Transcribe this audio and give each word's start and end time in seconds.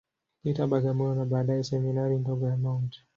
Peter, 0.41 0.67
Bagamoyo, 0.71 1.13
na 1.15 1.25
baadaye 1.31 1.63
Seminari 1.69 2.15
ndogo 2.21 2.45
ya 2.51 2.57
Mt. 2.63 2.91